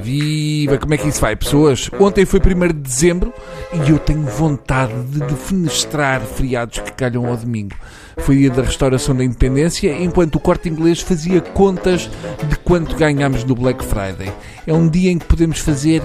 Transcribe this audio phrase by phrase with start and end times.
[0.00, 0.78] Viva!
[0.78, 1.90] Como é que isso vai, pessoas?
[1.98, 3.32] Ontem foi 1 de dezembro
[3.72, 7.74] e eu tenho vontade de defenestrar feriados que calham ao domingo.
[8.18, 12.10] Foi dia da restauração da independência, enquanto o corte inglês fazia contas
[12.48, 14.32] de quanto ganhámos no Black Friday.
[14.66, 16.02] É um dia em que podemos fazer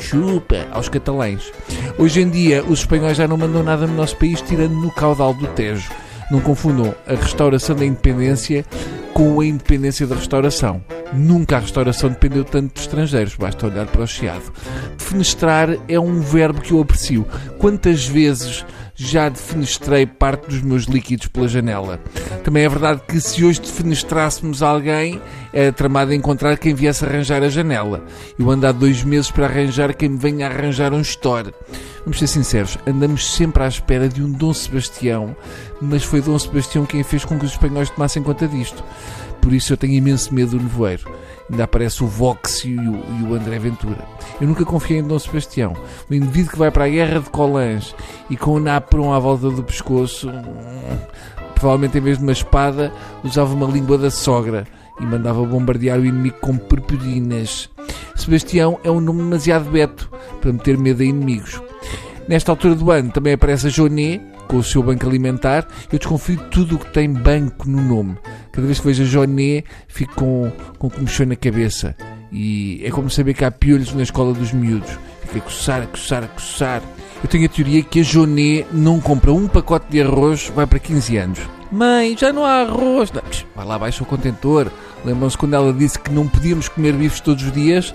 [0.00, 1.52] chupa aos catalães.
[1.98, 5.32] Hoje em dia, os espanhóis já não mandam nada no nosso país, tirando no caudal
[5.32, 5.90] do Tejo.
[6.30, 8.64] Não confundam a restauração da independência
[9.14, 10.82] com a independência da restauração.
[11.12, 14.52] Nunca a restauração dependeu tanto de estrangeiros, basta olhar para o Chiado.
[14.96, 17.26] Defenestrar é um verbo que eu aprecio.
[17.58, 18.64] Quantas vezes
[19.06, 21.98] já defenestrei parte dos meus líquidos pela janela?
[22.44, 25.20] Também é verdade que se hoje defenestrássemos alguém,
[25.52, 28.04] era tramado encontrar quem viesse arranjar a janela.
[28.38, 31.54] Eu ando há dois meses para arranjar quem me venha arranjar um store.
[32.04, 35.36] Vamos ser sinceros, andamos sempre à espera de um Dom Sebastião,
[35.80, 38.82] mas foi Dom Sebastião quem fez com que os espanhóis tomassem conta disto.
[39.40, 41.10] Por isso eu tenho imenso medo do nevoeiro.
[41.50, 44.06] Ainda aparece o Vox e o, e o André Ventura.
[44.40, 45.74] Eu nunca confiei em Dom Sebastião.
[46.08, 47.94] O indivíduo que vai para a guerra de colãs
[48.30, 50.30] e com o napron à volta do pescoço,
[51.54, 54.66] provavelmente em vez de uma espada, usava uma língua da sogra
[55.00, 57.68] e mandava bombardear o inimigo com purpurinas.
[58.14, 61.60] Sebastião é um nome demasiado beto para meter medo a inimigos.
[62.28, 65.66] Nesta altura do ano também aparece a Joné, com o seu banco alimentar.
[65.90, 68.16] Eu desconfio de tudo o que tem banco no nome.
[68.52, 71.96] Cada vez que vejo a Joné, fico com, com comichão na cabeça.
[72.30, 74.90] E é como saber que há piolhos na escola dos miúdos.
[75.22, 76.82] Fica a coçar, a coçar, a coçar.
[77.22, 80.78] Eu tenho a teoria que a Joné não compra um pacote de arroz, vai para
[80.78, 81.38] 15 anos.
[81.70, 83.12] Mãe, já não há arroz.
[83.12, 83.22] Não,
[83.54, 84.70] vai lá abaixo o contentor.
[85.04, 87.94] Lembram-se quando ela disse que não podíamos comer bifes todos os dias?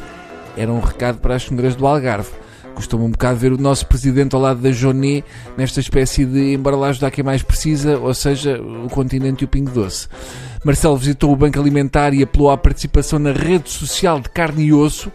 [0.55, 2.29] Era um recado para as senhoras do Algarve.
[2.75, 5.23] Costuma um bocado ver o nosso presidente ao lado da Joné
[5.57, 9.47] nesta espécie de embora lá ajudar quem mais precisa, ou seja, o continente e o
[9.47, 10.07] pingo doce.
[10.63, 14.73] Marcelo visitou o Banco Alimentar e apelou à participação na rede social de carne e
[14.73, 15.11] osso.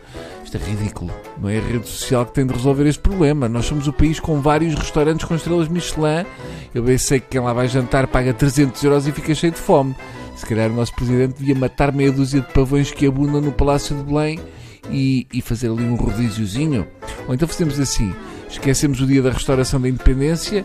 [0.50, 1.12] Isto é ridículo.
[1.41, 3.49] Não é a rede social que tem de resolver este problema.
[3.49, 6.27] Nós somos o país com vários restaurantes com estrelas Michelin.
[6.75, 9.60] Eu bem sei que quem lá vai jantar paga 300 euros e fica cheio de
[9.60, 9.94] fome.
[10.34, 13.97] Se calhar o nosso presidente devia matar meia dúzia de pavões que abundam no Palácio
[13.97, 14.41] de Belém
[14.91, 16.84] e, e fazer ali um rodíziozinho.
[17.28, 18.12] Ou então fazemos assim:
[18.49, 20.65] esquecemos o dia da restauração da independência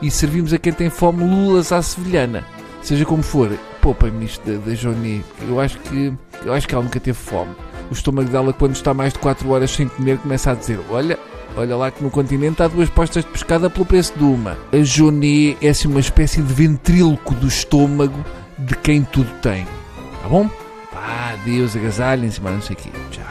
[0.00, 2.44] e servimos a quem tem fome lulas à sevilhana.
[2.82, 3.50] Seja como for,
[3.82, 5.24] poupem-me isto da, da Johnny.
[5.48, 6.12] Eu acho que
[6.44, 7.50] eu acho que ela nunca teve fome.
[7.90, 11.18] O estômago dela, quando está mais de 4 horas sem comer, começa a dizer: Olha,
[11.56, 14.56] olha lá que no continente há duas postas de pescada pelo preço de uma.
[14.72, 18.24] A Joné é assim uma espécie de ventríloco do estômago
[18.58, 19.66] de quem tudo tem.
[20.22, 20.48] Tá bom?
[20.92, 22.90] Vá, adeus, agasalhem-se, mas não sei o quê.
[23.10, 23.24] Tchau.